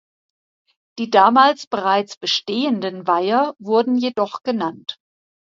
[0.97, 4.97] Die damals bereits bestehenden Weiher wurden jedoch genannt.